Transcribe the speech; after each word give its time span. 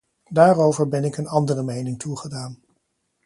Daarover 0.29 0.87
ben 0.87 1.03
ik 1.03 1.17
een 1.17 1.27
andere 1.27 1.63
mening 1.63 1.99
toegedaan. 1.99 2.59